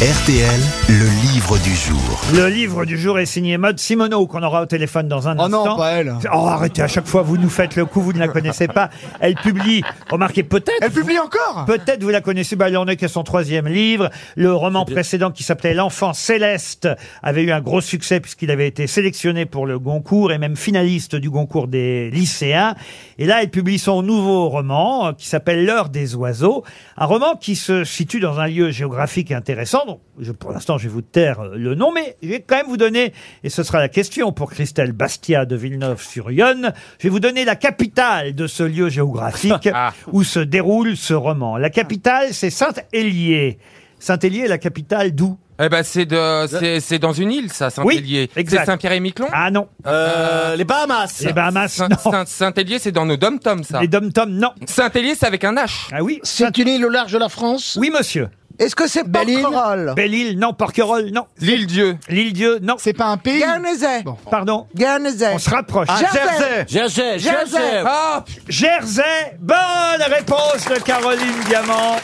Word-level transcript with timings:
RTL, 0.00 0.60
le 0.88 1.30
livre 1.30 1.58
du 1.58 1.74
jour. 1.74 2.20
Le 2.32 2.48
livre 2.48 2.86
du 2.86 2.96
jour 2.96 3.18
est 3.18 3.26
signé 3.26 3.58
Maud 3.58 3.78
Simoneau, 3.78 4.26
qu'on 4.26 4.42
aura 4.42 4.62
au 4.62 4.66
téléphone 4.66 5.08
dans 5.08 5.28
un 5.28 5.36
Oh 5.38 5.42
instant. 5.42 5.66
non, 5.66 5.76
pas 5.76 5.90
elle. 5.90 6.14
Oh, 6.32 6.46
arrêtez, 6.46 6.80
à 6.80 6.88
chaque 6.88 7.06
fois, 7.06 7.20
vous 7.20 7.36
nous 7.36 7.50
faites 7.50 7.76
le 7.76 7.84
coup, 7.84 8.00
vous 8.00 8.14
ne 8.14 8.18
la 8.18 8.28
connaissez 8.28 8.66
pas. 8.66 8.88
Elle 9.20 9.34
publie, 9.34 9.82
remarquez, 10.10 10.42
peut-être. 10.42 10.78
Elle 10.80 10.90
publie 10.90 11.18
encore 11.18 11.66
Peut-être 11.66 12.02
vous 12.02 12.08
la 12.08 12.22
connaissez, 12.22 12.56
bah, 12.56 12.68
elle 12.68 12.78
en 12.78 12.86
est 12.86 12.96
qu'à 12.96 13.08
son 13.08 13.24
troisième 13.24 13.68
livre. 13.68 14.08
Le 14.36 14.54
roman 14.54 14.86
précédent 14.86 15.30
qui 15.30 15.42
s'appelait 15.42 15.74
L'enfant 15.74 16.14
céleste 16.14 16.88
avait 17.22 17.42
eu 17.42 17.52
un 17.52 17.60
gros 17.60 17.82
succès 17.82 18.20
puisqu'il 18.20 18.50
avait 18.50 18.68
été 18.68 18.86
sélectionné 18.86 19.44
pour 19.44 19.66
le 19.66 19.78
Goncourt 19.78 20.32
et 20.32 20.38
même 20.38 20.56
finaliste 20.56 21.14
du 21.14 21.28
Goncourt 21.28 21.68
des 21.68 22.10
lycéens. 22.10 22.74
Et 23.18 23.26
là, 23.26 23.42
elle 23.42 23.50
publie 23.50 23.78
son 23.78 24.00
nouveau 24.00 24.48
roman 24.48 25.08
euh, 25.08 25.12
qui 25.12 25.26
s'appelle 25.28 25.66
L'heure 25.66 25.90
des 25.90 26.14
oiseaux. 26.14 26.64
Un 26.96 27.04
roman 27.04 27.34
qui 27.38 27.54
se 27.54 27.84
situe 27.84 28.20
dans 28.20 28.40
un 28.40 28.46
lieu 28.46 28.70
géographique 28.70 29.30
intéressant. 29.30 29.88
Je, 30.20 30.32
pour 30.32 30.52
l'instant, 30.52 30.78
je 30.78 30.84
vais 30.88 30.92
vous 30.94 31.00
taire 31.02 31.40
euh, 31.40 31.56
le 31.56 31.74
nom, 31.74 31.92
mais 31.92 32.16
je 32.22 32.28
vais 32.28 32.40
quand 32.40 32.56
même 32.56 32.66
vous 32.66 32.76
donner, 32.76 33.12
et 33.42 33.48
ce 33.50 33.62
sera 33.62 33.78
la 33.78 33.88
question 33.88 34.32
pour 34.32 34.50
Christelle 34.50 34.92
Bastia 34.92 35.44
de 35.46 35.56
Villeneuve-sur-Yonne, 35.56 36.72
je 36.98 37.04
vais 37.04 37.08
vous 37.10 37.20
donner 37.20 37.44
la 37.44 37.56
capitale 37.56 38.34
de 38.34 38.46
ce 38.46 38.62
lieu 38.62 38.88
géographique 38.88 39.68
Ah. 39.74 39.92
où 40.12 40.22
se 40.24 40.40
déroule 40.40 40.96
ce 40.96 41.14
roman. 41.14 41.56
La 41.56 41.70
capitale, 41.70 42.28
c'est 42.32 42.50
Saint-Hélier. 42.50 43.58
Saint-Hélier 43.98 44.40
est 44.44 44.48
la 44.48 44.58
capitale 44.58 45.14
d'où? 45.14 45.36
Eh 45.62 45.68
ben 45.68 45.82
c'est 45.82 46.06
de 46.06 46.46
c'est 46.46 46.80
c'est 46.80 46.98
dans 46.98 47.12
une 47.12 47.30
île 47.30 47.52
ça 47.52 47.68
Saint-Hélier. 47.68 48.30
exact. 48.34 48.60
c'est 48.60 48.64
Saint-Pierre-et-Miquelon? 48.64 49.26
Ah 49.30 49.50
non, 49.50 49.68
Euh, 49.86 50.56
les 50.56 50.64
Bahamas. 50.64 51.22
les 51.22 51.34
Bahamas, 51.34 51.68
Saint- 51.68 51.88
non. 51.90 51.98
Saint- 51.98 52.24
Saint-Hélier 52.24 52.78
c'est 52.78 52.92
dans 52.92 53.04
nos 53.04 53.18
dom-toms 53.18 53.62
ça. 53.64 53.82
Les 53.82 53.86
dom-toms, 53.88 54.24
non. 54.30 54.52
Saint-Hélier 54.64 55.14
c'est 55.16 55.26
avec 55.26 55.44
un 55.44 55.52
H. 55.56 55.88
Ah 55.92 56.02
oui 56.02 56.18
C'est 56.22 56.56
une 56.56 56.68
île 56.68 56.86
au 56.86 56.88
large 56.88 57.12
de 57.12 57.18
la 57.18 57.28
France? 57.28 57.76
Oui, 57.78 57.90
monsieur. 57.94 58.28
Est-ce 58.60 58.76
que 58.76 58.86
c'est 58.86 59.04
Porquerolles 59.04 59.94
Belle-Île, 59.96 60.38
non. 60.38 60.52
Porquerolles, 60.52 61.10
non. 61.12 61.26
L'île 61.40 61.66
Dieu. 61.66 61.96
L'île-Dieu, 62.10 62.58
non. 62.60 62.76
C'est 62.78 62.92
pas 62.92 63.06
un 63.06 63.16
pays 63.16 63.38
Guernesey 63.40 64.04
Pardon 64.30 64.66
Guernesey 64.76 65.30
On 65.32 65.38
se 65.38 65.48
rapproche. 65.48 65.88
Jersey 65.98 66.66
Jersey, 66.68 67.18
Jersey. 67.18 67.82
Ah 67.86 68.22
Jersey, 68.48 69.36
bonne 69.40 70.02
réponse 70.08 70.66
de 70.68 70.78
Caroline 70.82 71.40
Diamant. 71.48 71.96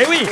Eh 0.00 0.06
oui 0.08 0.26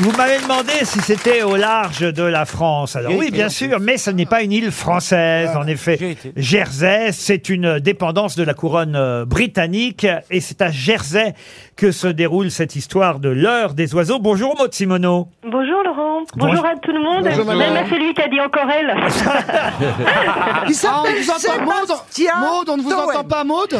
vous 0.00 0.12
m'avez 0.16 0.38
demandé 0.40 0.72
si 0.84 1.00
c'était 1.00 1.42
au 1.42 1.56
large 1.56 2.00
de 2.00 2.22
la 2.22 2.46
France. 2.46 2.96
Alors 2.96 3.12
oui, 3.14 3.30
bien 3.30 3.50
sûr, 3.50 3.78
mais 3.80 3.98
ce 3.98 4.10
n'est 4.10 4.24
pas 4.24 4.42
une 4.42 4.52
île 4.52 4.70
française, 4.70 5.50
en 5.54 5.64
j'ai 5.66 5.72
effet. 5.72 6.16
Jersey, 6.36 7.10
c'est 7.12 7.50
une 7.50 7.78
dépendance 7.80 8.34
de 8.34 8.42
la 8.42 8.54
couronne 8.54 8.96
euh, 8.96 9.26
britannique, 9.26 10.06
et 10.30 10.40
c'est 10.40 10.62
à 10.62 10.70
Jersey 10.70 11.34
que 11.76 11.92
se 11.92 12.06
déroule 12.06 12.50
cette 12.50 12.76
histoire 12.76 13.20
de 13.20 13.28
l'heure 13.28 13.74
des 13.74 13.94
oiseaux. 13.94 14.18
Bonjour, 14.18 14.56
Maud 14.58 14.72
Simoneau. 14.72 15.28
Bonjour 15.44 15.82
Laurent, 15.84 16.22
Bonjour. 16.34 16.50
bonjour 16.50 16.66
à 16.66 16.76
tout 16.76 16.92
le 16.92 17.02
monde, 17.02 17.24
Bonjour, 17.24 17.44
même 17.46 17.58
madame. 17.58 17.84
à 17.84 17.90
celui 17.90 18.14
qui 18.14 18.22
a 18.22 18.28
dit 18.28 18.40
encore 18.40 18.70
elle. 18.70 18.94
Il 20.68 20.74
Ah, 20.84 21.02
on 21.02 21.04
s'appelle 21.04 21.22
vous 21.22 21.30
entend, 21.30 21.64
Maud 21.64 21.86
Sébastien 21.86 22.32
Maud, 22.40 22.68
on 22.70 22.76
ne 22.76 22.82
vous 22.82 22.92
entend 22.92 23.24
pas, 23.24 23.44
Maud 23.44 23.74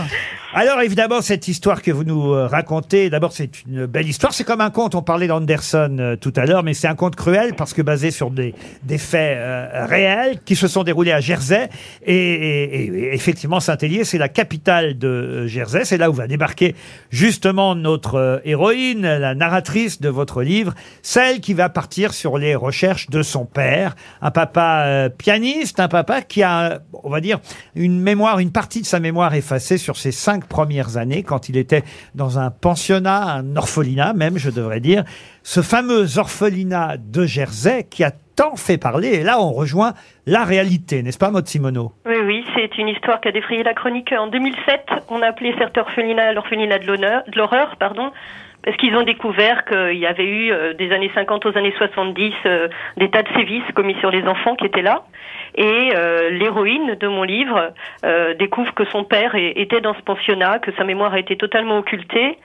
Alors 0.55 0.81
évidemment, 0.81 1.21
cette 1.21 1.49
histoire 1.49 1.83
que 1.83 1.91
vous 1.91 2.05
nous 2.05 2.33
euh, 2.33 2.47
racontez, 2.47 3.11
d'abord 3.11 3.33
c'est 3.33 3.65
une 3.67 3.87
belle 3.87 4.09
histoire. 4.09 4.33
C'est 4.33 4.45
comme 4.45 4.61
un 4.61 4.71
conte, 4.71 4.95
on 4.95 5.03
parlait 5.03 5.27
d'Anderson 5.27 5.97
euh, 6.01 6.10
tout 6.17 6.33
à 6.37 6.47
l'heure, 6.47 6.63
mais 6.63 6.75
c'est 6.75 6.89
un 6.89 6.95
conte 6.95 7.17
cruel 7.17 7.55
parce 7.55 7.75
que 7.75 7.83
basé 7.83 8.11
sur 8.11 8.31
des, 8.31 8.55
des 8.83 8.99
faits 8.99 9.37
euh, 9.39 9.87
réels 9.87 10.41
qui 10.45 10.57
se 10.57 10.69
sont 10.69 10.85
déroulés 10.85 11.13
à 11.13 11.21
Jersey. 11.21 11.69
Et, 12.07 13.15
effectivement, 13.15 13.61
Saint-Hélier, 13.61 14.05
c'est 14.05 14.19
la 14.19 14.29
capitale 14.29 14.99
de 14.99 15.09
euh, 15.09 15.47
Jersey. 15.47 15.85
C'est 15.85 15.99
là 15.99 16.11
où 16.11 16.13
va 16.13 16.27
débarquer 16.27 16.75
justement 17.11 17.75
notre 17.75 18.15
euh, 18.17 18.39
héroïne, 18.45 19.03
la 19.03 19.35
narratrice 19.35 20.01
de 20.01 20.09
votre 20.09 20.43
livre, 20.43 20.75
celle 21.03 21.41
qui 21.41 21.55
va 21.55 21.69
partir 21.69 22.15
sur 22.15 22.39
les 22.39 22.55
recherches 22.55 23.11
de 23.11 23.23
son 23.23 23.45
père, 23.45 23.97
un 24.23 24.31
papa 24.31 24.85
euh, 24.87 25.09
pianiste, 25.09 25.81
un 25.81 25.89
papa 25.89 26.23
qui 26.23 26.43
a, 26.43 26.81
on 27.03 27.11
va 27.11 27.21
dire, 27.21 27.41
une 27.75 28.01
mémoire, 28.01 28.39
une 28.39 28.53
partie 28.53 28.81
de 28.81 28.87
sa 28.87 29.01
mémoire 29.01 29.35
effacée 29.35 29.79
sur 29.79 29.97
ses 29.97 30.13
cinq 30.13 30.47
premières 30.47 30.97
années, 30.97 31.23
quand 31.23 31.49
il 31.49 31.57
était 31.57 31.85
dans 32.15 32.39
un 32.39 32.51
pensionnat, 32.51 33.23
un 33.35 33.57
orphelinat 33.57 34.13
même, 34.13 34.39
je 34.39 34.51
devrais 34.51 34.81
dire, 34.81 35.05
ce 35.43 35.63
fameux 35.63 36.00
orphelinat 36.19 36.97
de 36.99 37.25
Jersey 37.25 37.87
qui 37.91 38.05
a 38.05 38.11
tant 38.37 38.57
fait 38.57 38.79
parler. 38.79 39.09
Et 39.09 39.23
là, 39.23 39.41
on 39.41 39.53
rejoint 39.53 39.93
la 40.27 40.45
réalité, 40.45 41.03
n'est-ce 41.03 41.19
pas, 41.19 41.31
Maud 41.31 41.47
Simoneau? 41.47 41.93
Oui, 42.07 42.17
oui, 42.25 42.45
c'est 42.55 42.79
une 42.79 42.89
histoire 42.89 43.21
qui 43.21 43.29
a 43.29 43.33
défrayé 43.33 43.63
la 43.63 43.75
chronique. 43.75 44.13
En 44.13 44.29
2007, 44.29 44.87
on 45.09 45.21
a 45.23 45.27
appelé 45.27 45.55
cet 45.59 45.77
orphelinat 45.77 46.33
l'orphelinat 46.33 46.79
de 46.79 47.37
l'horreur, 47.37 47.77
pardon, 47.77 48.11
parce 48.65 48.77
qu'ils 48.77 48.95
ont 48.97 49.03
découvert 49.03 49.65
qu'il 49.65 49.99
y 49.99 50.07
avait 50.07 50.27
eu 50.27 50.53
euh, 50.53 50.75
des 50.75 50.93
années 50.93 51.11
50 51.15 51.47
aux 51.47 51.57
années 51.57 51.75
70 51.77 52.33
euh, 52.47 52.69
des 52.97 53.11
tas 53.11 53.23
de 53.23 53.29
sévices 53.35 53.65
commis 53.75 53.97
sur 54.01 54.11
les 54.11 54.27
enfants 54.27 54.57
qui 54.57 54.67
étaient 54.67 54.83
là. 54.83 55.05
Et 55.55 55.93
euh, 55.97 56.31
l'héroïne 56.31 56.95
de 56.95 57.09
mon 57.09 57.25
livre 57.25 57.73
découvre 58.39 58.73
que 58.73 58.85
son 58.87 59.05
père 59.05 59.35
était 59.35 59.81
dans 59.81 59.95
ce 59.95 60.01
pensionnat, 60.01 60.61
que 60.61 60.71
sa 60.73 60.85
mémoire 60.85 61.13
a 61.13 61.19
été 61.19 61.37
totalement 61.37 61.79
occultée. 61.79 62.39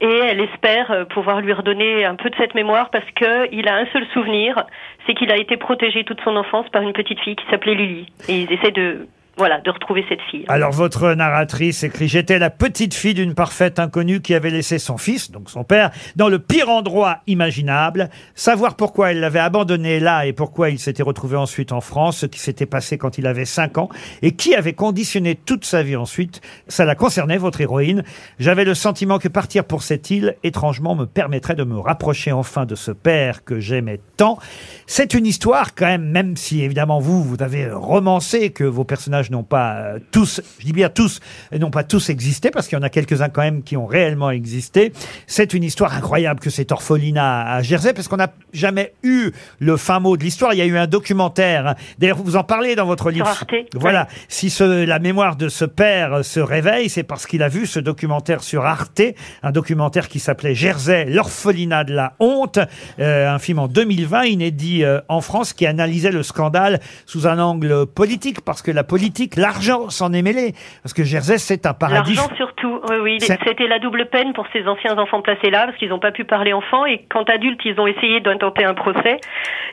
Et 0.00 0.18
elle 0.18 0.40
espère 0.40 0.90
euh, 0.90 1.04
pouvoir 1.04 1.40
lui 1.40 1.52
redonner 1.52 2.04
un 2.04 2.16
peu 2.16 2.30
de 2.30 2.36
cette 2.36 2.54
mémoire 2.54 2.90
parce 2.90 3.08
que 3.14 3.52
il 3.52 3.68
a 3.68 3.76
un 3.76 3.86
seul 3.92 4.04
souvenir, 4.12 4.64
c'est 5.06 5.14
qu'il 5.14 5.30
a 5.30 5.36
été 5.36 5.56
protégé 5.56 6.04
toute 6.04 6.20
son 6.22 6.36
enfance 6.36 6.68
par 6.70 6.82
une 6.82 6.92
petite 6.92 7.20
fille 7.20 7.36
qui 7.36 7.46
s'appelait 7.50 7.74
Lily. 7.74 8.06
Et 8.28 8.42
ils 8.42 8.52
essaient 8.52 8.72
de, 8.72 9.06
voilà, 9.42 9.60
de 9.60 9.70
retrouver 9.72 10.04
cette 10.08 10.20
fille. 10.30 10.44
Alors 10.46 10.70
votre 10.70 11.14
narratrice 11.14 11.82
écrit 11.82 12.06
J'étais 12.06 12.38
la 12.38 12.48
petite 12.48 12.94
fille 12.94 13.14
d'une 13.14 13.34
parfaite 13.34 13.80
inconnue 13.80 14.20
qui 14.20 14.34
avait 14.34 14.50
laissé 14.50 14.78
son 14.78 14.98
fils, 14.98 15.32
donc 15.32 15.50
son 15.50 15.64
père, 15.64 15.90
dans 16.14 16.28
le 16.28 16.38
pire 16.38 16.68
endroit 16.68 17.18
imaginable. 17.26 18.08
Savoir 18.36 18.76
pourquoi 18.76 19.10
elle 19.10 19.18
l'avait 19.18 19.40
abandonné 19.40 19.98
là 19.98 20.26
et 20.26 20.32
pourquoi 20.32 20.70
il 20.70 20.78
s'était 20.78 21.02
retrouvé 21.02 21.36
ensuite 21.36 21.72
en 21.72 21.80
France, 21.80 22.18
ce 22.18 22.26
qui 22.26 22.38
s'était 22.38 22.66
passé 22.66 22.98
quand 22.98 23.18
il 23.18 23.26
avait 23.26 23.44
5 23.44 23.78
ans 23.78 23.88
et 24.22 24.36
qui 24.36 24.54
avait 24.54 24.74
conditionné 24.74 25.34
toute 25.34 25.64
sa 25.64 25.82
vie 25.82 25.96
ensuite, 25.96 26.40
ça 26.68 26.84
la 26.84 26.94
concernait, 26.94 27.36
votre 27.36 27.60
héroïne. 27.60 28.04
J'avais 28.38 28.64
le 28.64 28.74
sentiment 28.74 29.18
que 29.18 29.26
partir 29.26 29.64
pour 29.64 29.82
cette 29.82 30.08
île, 30.12 30.36
étrangement, 30.44 30.94
me 30.94 31.06
permettrait 31.06 31.56
de 31.56 31.64
me 31.64 31.80
rapprocher 31.80 32.30
enfin 32.30 32.64
de 32.64 32.76
ce 32.76 32.92
père 32.92 33.42
que 33.42 33.58
j'aimais 33.58 33.98
tant. 34.16 34.38
C'est 34.86 35.14
une 35.14 35.26
histoire 35.26 35.74
quand 35.74 35.86
même, 35.86 36.04
même 36.04 36.36
si 36.36 36.62
évidemment 36.62 37.00
vous, 37.00 37.24
vous 37.24 37.42
avez 37.42 37.72
romancé 37.72 38.50
que 38.50 38.62
vos 38.62 38.84
personnages 38.84 39.31
n'ont 39.32 39.42
pas 39.42 39.72
euh, 39.78 39.98
tous, 40.12 40.40
je 40.60 40.64
dis 40.64 40.72
bien 40.72 40.88
tous, 40.88 41.18
n'ont 41.58 41.70
pas 41.72 41.82
tous 41.82 42.08
existé, 42.10 42.50
parce 42.52 42.68
qu'il 42.68 42.78
y 42.78 42.80
en 42.80 42.84
a 42.84 42.88
quelques-uns 42.90 43.28
quand 43.28 43.42
même 43.42 43.62
qui 43.64 43.76
ont 43.76 43.86
réellement 43.86 44.30
existé. 44.30 44.92
C'est 45.26 45.54
une 45.54 45.64
histoire 45.64 45.94
incroyable 45.94 46.38
que 46.38 46.50
cet 46.50 46.70
orphelinat 46.70 47.52
à 47.54 47.62
Jersey, 47.62 47.92
parce 47.94 48.06
qu'on 48.08 48.16
n'a 48.18 48.32
jamais 48.52 48.92
eu 49.02 49.30
le 49.58 49.76
fin 49.76 49.98
mot 49.98 50.16
de 50.16 50.22
l'histoire. 50.22 50.52
Il 50.54 50.58
y 50.58 50.62
a 50.62 50.66
eu 50.66 50.76
un 50.76 50.86
documentaire. 50.86 51.66
hein. 51.68 51.74
D'ailleurs, 51.98 52.18
vous 52.18 52.36
en 52.36 52.44
parlez 52.44 52.76
dans 52.76 52.86
votre 52.86 53.10
livre. 53.10 53.26
Arte, 53.26 53.50
Voilà. 53.74 54.06
Si 54.28 54.50
ce- 54.50 54.84
la 54.84 54.98
mémoire 54.98 55.36
de 55.36 55.48
ce 55.48 55.64
père 55.64 56.24
se 56.24 56.38
réveille, 56.40 56.88
c'est 56.90 57.02
parce 57.02 57.26
qu'il 57.26 57.42
a 57.42 57.48
vu 57.48 57.66
ce 57.66 57.80
documentaire 57.80 58.42
sur 58.42 58.64
Arte, 58.64 59.00
un 59.42 59.50
documentaire 59.50 60.08
qui 60.08 60.20
s'appelait 60.20 60.54
Jersey, 60.54 61.06
l'orphelinat 61.06 61.84
de 61.84 61.94
la 61.94 62.14
honte, 62.20 62.58
euh, 62.98 63.28
un 63.28 63.38
film 63.38 63.58
en 63.58 63.68
2020, 63.68 64.24
inédit 64.24 64.84
euh, 64.84 65.00
en 65.08 65.20
France, 65.20 65.52
qui 65.54 65.66
analysait 65.66 66.10
le 66.12 66.22
scandale 66.22 66.80
sous 67.06 67.26
un 67.26 67.38
angle 67.38 67.86
politique, 67.86 68.40
parce 68.42 68.60
que 68.62 68.70
la 68.70 68.84
politique, 68.84 69.11
l'argent 69.36 69.90
s'en 69.90 70.12
est 70.12 70.22
mêlé, 70.22 70.54
parce 70.82 70.92
que 70.94 71.04
Jersey, 71.04 71.38
c'est 71.38 71.66
un 71.66 71.74
paradis. 71.74 72.14
L'argent 72.14 72.34
surtout, 72.36 72.80
oui, 72.90 72.96
oui. 73.02 73.16
C'est- 73.20 73.38
C'était 73.46 73.66
la 73.66 73.78
double 73.78 74.06
peine 74.06 74.32
pour 74.32 74.46
ces 74.52 74.66
anciens 74.66 74.96
enfants 74.98 75.20
placés 75.22 75.50
là, 75.50 75.66
parce 75.66 75.76
qu'ils 75.78 75.88
n'ont 75.88 75.98
pas 75.98 76.12
pu 76.12 76.24
parler 76.24 76.52
enfant, 76.52 76.86
et 76.86 77.04
quand 77.10 77.28
adultes, 77.28 77.60
ils 77.64 77.78
ont 77.80 77.86
essayé 77.86 78.20
d'intenter 78.20 78.64
un 78.64 78.74
procès. 78.74 79.18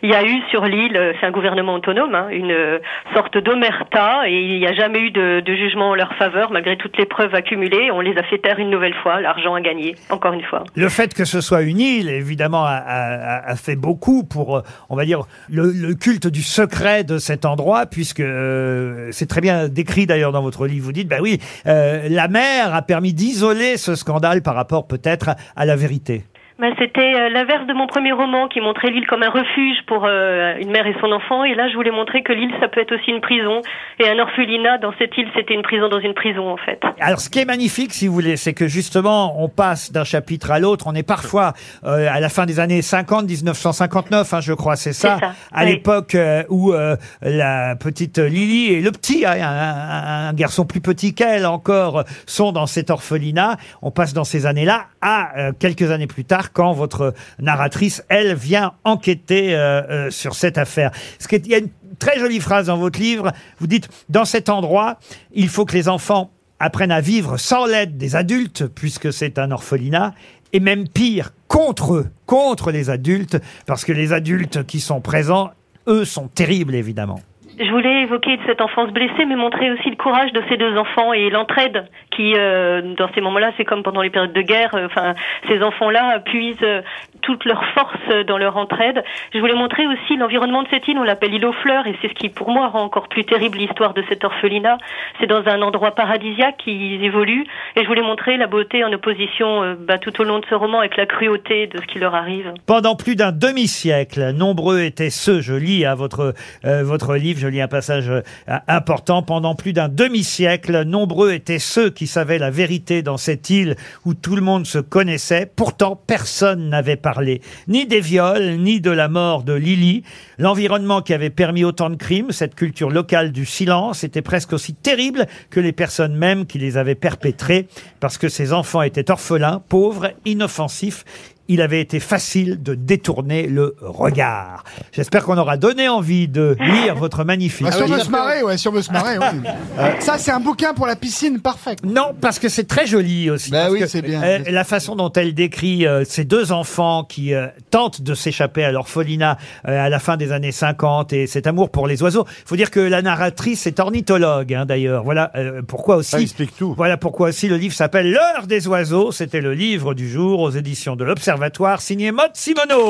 Il 0.01 0.09
y 0.09 0.13
a 0.15 0.23
eu 0.23 0.39
sur 0.49 0.65
l'île, 0.65 0.95
euh, 0.97 1.13
c'est 1.19 1.25
un 1.25 1.31
gouvernement 1.31 1.73
autonome, 1.75 2.15
hein, 2.15 2.27
une 2.31 2.51
euh, 2.51 2.79
sorte 3.13 3.37
d'omerta, 3.37 4.27
et 4.29 4.41
il 4.41 4.59
n'y 4.59 4.67
a 4.67 4.73
jamais 4.73 4.99
eu 4.99 5.11
de, 5.11 5.41
de 5.41 5.55
jugement 5.55 5.89
en 5.89 5.95
leur 5.95 6.13
faveur, 6.15 6.51
malgré 6.51 6.77
toutes 6.77 6.97
les 6.97 7.05
preuves 7.05 7.35
accumulées. 7.35 7.91
On 7.91 7.99
les 8.01 8.17
a 8.17 8.23
fait 8.23 8.37
taire 8.39 8.59
une 8.59 8.69
nouvelle 8.69 8.95
fois, 9.03 9.19
l'argent 9.21 9.53
a 9.55 9.61
gagné, 9.61 9.95
encore 10.09 10.33
une 10.33 10.43
fois. 10.43 10.63
Le 10.75 10.89
fait 10.89 11.13
que 11.13 11.25
ce 11.25 11.41
soit 11.41 11.61
une 11.61 11.79
île, 11.79 12.09
évidemment, 12.09 12.63
a, 12.65 12.71
a- 12.75 13.49
a 13.51 13.55
fait 13.55 13.75
beaucoup 13.75 14.23
pour, 14.23 14.57
euh, 14.57 14.61
on 14.89 14.95
va 14.95 15.05
dire, 15.05 15.21
le, 15.49 15.71
le 15.71 15.93
culte 15.95 16.27
du 16.27 16.41
secret 16.41 17.03
de 17.03 17.17
cet 17.17 17.45
endroit, 17.45 17.85
puisque 17.85 18.19
euh, 18.21 19.09
c'est 19.11 19.28
très 19.29 19.39
bien 19.39 19.69
décrit 19.69 20.05
d'ailleurs 20.05 20.33
dans 20.33 20.41
votre 20.41 20.67
livre. 20.67 20.85
Vous 20.85 20.91
dites, 20.91 21.07
ben 21.07 21.21
oui, 21.21 21.39
euh, 21.67 22.09
la 22.09 22.27
mer 22.27 22.75
a 22.75 22.81
permis 22.81 23.13
d'isoler 23.13 23.77
ce 23.77 23.95
scandale 23.95 24.41
par 24.41 24.55
rapport 24.55 24.87
peut-être 24.87 25.29
à 25.55 25.65
la 25.65 25.77
vérité. 25.77 26.25
Ben, 26.59 26.73
C'était 26.77 27.13
euh, 27.15 27.29
l'inverse 27.29 27.65
de 27.67 27.73
mon 27.73 27.87
premier 27.87 28.11
roman 28.11 28.49
qui 28.49 28.59
montrait 28.59 28.89
l'île 28.91 29.07
comme 29.07 29.23
un 29.23 29.29
refuge 29.29 29.77
pour 29.87 30.03
euh, 30.05 30.55
une 30.59 30.71
mère 30.71 30.85
et 30.85 30.93
son 30.99 31.09
enfant. 31.13 31.45
Et 31.45 31.55
là, 31.55 31.69
je 31.69 31.75
voulais 31.75 31.91
montrer 31.91 32.21
que 32.21 32.33
l'île, 32.33 32.51
ça 32.59 32.67
peut 32.67 32.81
être 32.81 32.93
aussi 32.93 33.11
une 33.11 33.21
prison. 33.21 33.61
Et 33.99 34.09
un 34.09 34.19
orphelinat, 34.19 34.77
dans 34.79 34.91
cette 34.99 35.17
île, 35.17 35.29
c'était 35.37 35.53
une 35.53 35.61
prison 35.61 35.87
dans 35.87 36.01
une 36.01 36.13
prison, 36.13 36.49
en 36.49 36.57
fait. 36.57 36.81
Alors, 36.99 37.21
ce 37.21 37.29
qui 37.29 37.39
est 37.39 37.45
magnifique, 37.45 37.93
si 37.93 38.07
vous 38.07 38.13
voulez, 38.13 38.35
c'est 38.35 38.53
que 38.53 38.67
justement, 38.67 39.41
on 39.41 39.47
passe 39.47 39.93
d'un 39.93 40.03
chapitre 40.03 40.51
à 40.51 40.59
l'autre. 40.59 40.85
On 40.87 40.95
est 40.95 41.07
parfois 41.07 41.53
euh, 41.85 42.07
à 42.11 42.19
la 42.19 42.27
fin 42.27 42.45
des 42.45 42.59
années 42.59 42.81
50, 42.81 43.23
1959, 43.25 44.33
hein, 44.33 44.41
je 44.41 44.51
crois, 44.51 44.75
c'est 44.75 44.91
ça. 44.91 45.17
Ça, 45.17 45.31
À 45.53 45.63
oui. 45.63 45.71
l'époque 45.71 46.13
euh, 46.15 46.43
où 46.49 46.73
euh, 46.73 46.97
la 47.21 47.77
petite 47.77 48.17
Lily 48.17 48.73
et 48.73 48.81
le 48.81 48.91
petit, 48.91 49.25
hein, 49.25 49.31
un, 49.41 50.25
un- 50.25 50.29
un 50.29 50.33
garçon 50.33 50.65
plus 50.65 50.81
petit 50.81 51.15
qu'elle 51.15 51.45
encore, 51.45 52.03
sont 52.25 52.51
dans 52.51 52.65
cet 52.67 52.89
orphelinat. 52.89 53.55
On 53.81 53.91
passe 53.91 54.13
dans 54.13 54.25
ces 54.25 54.45
années-là 54.45 54.87
à 55.01 55.37
euh, 55.37 55.51
quelques 55.57 55.91
années 55.91 56.07
plus 56.07 56.25
tard, 56.25 56.51
quand 56.51 56.73
votre 56.73 57.13
narratrice, 57.39 58.03
elle, 58.09 58.35
vient 58.35 58.73
enquêter 58.83 59.55
euh, 59.55 59.81
euh, 59.89 60.11
sur 60.11 60.35
cette 60.35 60.57
affaire. 60.57 60.91
Ce 61.19 61.27
qui 61.27 61.35
est- 61.35 61.45
il 61.45 61.51
y 61.51 61.55
a 61.55 61.59
une 61.59 61.69
très 61.99 62.19
jolie 62.19 62.39
phrase 62.39 62.67
dans 62.67 62.77
votre 62.77 62.99
livre. 62.99 63.31
Vous 63.59 63.67
dites, 63.67 63.89
dans 64.09 64.25
cet 64.25 64.49
endroit, 64.49 64.99
il 65.33 65.49
faut 65.49 65.65
que 65.65 65.73
les 65.73 65.87
enfants 65.89 66.31
apprennent 66.59 66.91
à 66.91 67.01
vivre 67.01 67.37
sans 67.37 67.65
l'aide 67.65 67.97
des 67.97 68.15
adultes, 68.15 68.67
puisque 68.67 69.13
c'est 69.13 69.39
un 69.39 69.51
orphelinat, 69.51 70.13
et 70.51 70.59
même 70.59 70.87
pire, 70.87 71.31
contre 71.47 71.93
eux, 71.95 72.07
contre 72.25 72.71
les 72.71 72.89
adultes, 72.89 73.37
parce 73.65 73.85
que 73.85 73.91
les 73.93 74.13
adultes 74.13 74.65
qui 74.65 74.79
sont 74.79 74.99
présents, 74.99 75.51
eux, 75.87 76.05
sont 76.05 76.27
terribles, 76.27 76.75
évidemment. 76.75 77.21
Je 77.59 77.69
voulais 77.71 78.03
évoquer 78.03 78.39
cette 78.45 78.61
enfance 78.61 78.89
blessée, 78.91 79.25
mais 79.27 79.35
montrer 79.35 79.69
aussi 79.71 79.89
le 79.89 79.97
courage 79.97 80.31
de 80.31 80.41
ces 80.47 80.55
deux 80.55 80.77
enfants 80.77 81.11
et 81.11 81.29
l'entraide 81.29 81.87
qui, 82.11 82.33
euh, 82.37 82.93
dans 82.95 83.11
ces 83.13 83.19
moments-là, 83.19 83.51
c'est 83.57 83.65
comme 83.65 83.83
pendant 83.83 84.01
les 84.01 84.09
périodes 84.09 84.31
de 84.31 84.41
guerre. 84.41 84.73
euh, 84.75 84.85
Enfin, 84.85 85.13
ces 85.49 85.61
enfants-là 85.61 86.19
puisent 86.19 86.55
euh, 86.63 86.81
toute 87.29 87.45
leur 87.45 87.63
force 87.75 88.25
dans 88.25 88.39
leur 88.39 88.57
entraide. 88.57 89.03
Je 89.35 89.39
voulais 89.39 89.53
montrer 89.53 89.85
aussi 89.85 90.17
l'environnement 90.17 90.63
de 90.63 90.67
cette 90.71 90.87
île. 90.87 90.97
On 90.97 91.03
l'appelle 91.03 91.31
île 91.31 91.45
aux 91.45 91.53
fleurs, 91.53 91.85
et 91.85 91.95
c'est 92.01 92.07
ce 92.07 92.15
qui, 92.15 92.29
pour 92.29 92.49
moi, 92.49 92.69
rend 92.69 92.81
encore 92.81 93.07
plus 93.07 93.23
terrible 93.23 93.59
l'histoire 93.59 93.93
de 93.93 94.03
cet 94.09 94.23
orphelinat. 94.23 94.79
C'est 95.19 95.27
dans 95.27 95.45
un 95.45 95.61
endroit 95.61 95.91
paradisiaque 95.91 96.57
qu'ils 96.57 97.03
évoluent, 97.03 97.45
et 97.75 97.83
je 97.83 97.87
voulais 97.87 98.01
montrer 98.01 98.37
la 98.37 98.47
beauté 98.47 98.83
en 98.83 98.91
opposition, 98.91 99.61
euh, 99.61 99.75
bah, 99.79 99.99
tout 99.99 100.19
au 100.19 100.23
long 100.23 100.39
de 100.39 100.45
ce 100.49 100.55
roman, 100.55 100.79
avec 100.79 100.97
la 100.97 101.05
cruauté 101.05 101.67
de 101.67 101.79
ce 101.79 101.85
qui 101.85 101.99
leur 101.99 102.15
arrive. 102.15 102.51
Pendant 102.65 102.95
plus 102.95 103.15
d'un 103.15 103.31
demi-siècle, 103.31 104.31
nombreux 104.31 104.81
étaient 104.81 105.11
ceux, 105.11 105.39
je 105.39 105.53
lis 105.53 105.85
à 105.85 105.93
votre, 105.93 106.33
euh, 106.65 106.83
votre 106.83 107.15
livre, 107.15 107.39
je 107.39 107.47
lis 107.47 107.61
un 107.61 107.67
passage 107.67 108.09
euh, 108.09 108.21
important, 108.67 109.21
pendant 109.21 109.53
plus 109.53 109.73
d'un 109.73 109.87
demi-siècle, 109.87 110.81
nombreux 110.81 111.33
étaient 111.33 111.59
ceux 111.59 111.91
qui 111.91 112.07
savaient 112.07 112.39
la 112.39 112.49
vérité 112.49 113.03
dans 113.03 113.17
cette 113.17 113.51
île 113.51 113.75
où 114.03 114.15
tout 114.15 114.35
le 114.35 114.41
monde 114.41 114.65
se 114.65 114.79
connaissait, 114.79 115.45
pourtant 115.55 115.95
personne 115.95 116.69
n'avait 116.69 116.95
parlé, 116.95 117.18
ni 117.67 117.85
des 117.85 117.99
viols, 117.99 118.57
ni 118.57 118.81
de 118.81 118.91
la 118.91 119.07
mort 119.07 119.43
de 119.43 119.53
Lily. 119.53 120.03
L'environnement 120.37 121.01
qui 121.01 121.13
avait 121.13 121.29
permis 121.29 121.63
autant 121.63 121.89
de 121.89 121.95
crimes, 121.95 122.31
cette 122.31 122.55
culture 122.55 122.89
locale 122.89 123.31
du 123.31 123.45
silence, 123.45 124.03
était 124.03 124.21
presque 124.21 124.53
aussi 124.53 124.73
terrible 124.73 125.27
que 125.49 125.59
les 125.59 125.71
personnes 125.71 126.15
mêmes 126.15 126.45
qui 126.45 126.59
les 126.59 126.77
avaient 126.77 126.95
perpétrés, 126.95 127.67
parce 127.99 128.17
que 128.17 128.29
ces 128.29 128.53
enfants 128.53 128.81
étaient 128.81 129.11
orphelins, 129.11 129.61
pauvres, 129.67 130.11
inoffensifs, 130.25 131.05
il 131.49 131.61
avait 131.61 131.81
été 131.81 131.99
facile 131.99 132.63
de 132.63 132.75
détourner 132.75 133.47
le 133.47 133.75
regard. 133.81 134.63
J'espère 134.93 135.25
qu'on 135.25 135.37
aura 135.37 135.57
donné 135.57 135.89
envie 135.89 136.27
de 136.29 136.55
lire 136.59 136.95
votre 136.95 137.23
magnifique. 137.25 137.67
Ah, 137.69 137.73
si 137.73 137.83
on 137.83 137.87
veut 137.87 137.99
se 137.99 138.09
marrer, 138.09 138.43
ouais, 138.43 138.57
si 138.57 138.67
on 138.67 138.71
veut 138.71 138.81
se 138.81 138.91
marrer, 138.91 139.17
oui. 139.17 139.49
Ça, 139.99 140.17
c'est 140.17 140.31
un 140.31 140.39
bouquin 140.39 140.73
pour 140.73 140.85
la 140.85 140.95
piscine 140.95 141.39
parfait. 141.41 141.75
Non, 141.83 142.13
parce 142.21 142.39
que 142.39 142.47
c'est 142.49 142.65
très 142.67 142.85
joli 142.87 143.29
aussi. 143.29 143.51
Bah 143.51 143.61
Parce 143.63 143.73
oui, 143.73 143.79
que, 143.79 143.87
c'est 143.87 144.01
bien. 144.01 144.21
euh, 144.23 144.39
la 144.47 144.63
façon 144.63 144.95
dont 144.95 145.11
elle 145.11 145.33
décrit 145.33 145.85
euh, 145.85 146.03
ces 146.05 146.23
deux 146.23 146.51
enfants 146.51 147.03
qui 147.03 147.33
euh, 147.33 147.47
tentent 147.71 148.01
de 148.01 148.13
s'échapper 148.13 148.63
à 148.63 148.71
l'orphelinat 148.71 149.37
euh, 149.67 149.85
à 149.85 149.89
la 149.89 149.99
fin 149.99 150.15
des 150.17 150.31
années 150.31 150.51
50 150.51 151.13
et 151.13 151.25
cet 151.27 151.47
amour 151.47 151.71
pour 151.71 151.87
les 151.87 152.01
oiseaux. 152.03 152.25
faut 152.45 152.55
dire 152.55 152.69
que 152.71 152.79
la 152.79 153.01
narratrice 153.01 153.65
est 153.67 153.79
ornithologue, 153.79 154.53
hein, 154.53 154.65
d'ailleurs. 154.65 155.03
Voilà 155.03 155.31
euh, 155.35 155.61
pourquoi 155.67 155.95
aussi. 155.97 156.11
Ça 156.11 156.21
explique 156.21 156.55
tout. 156.55 156.73
Voilà 156.77 156.97
pourquoi 156.97 157.29
aussi 157.29 157.47
le 157.47 157.57
livre 157.57 157.73
s'appelle 157.73 158.11
L'heure 158.11 158.45
des 158.47 158.67
oiseaux. 158.67 159.11
C'était 159.11 159.41
le 159.41 159.53
livre 159.53 159.93
du 159.95 160.07
jour 160.09 160.39
aux 160.41 160.51
éditions 160.51 160.95
de 160.95 161.03
l'Observatoire, 161.03 161.38
signé 161.81 162.11
Maud 162.11 162.31
Simoneau. 162.33 162.89